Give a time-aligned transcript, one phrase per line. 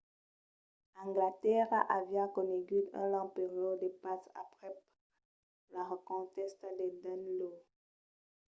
[1.01, 4.77] anglatèrra aviá conegut un long periòde de patz aprèp
[5.73, 7.55] la reconquèsta del danelaw